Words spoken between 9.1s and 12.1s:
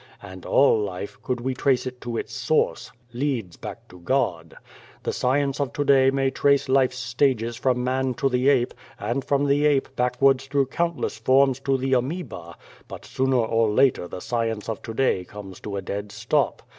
from the ape back wards through countless forms to the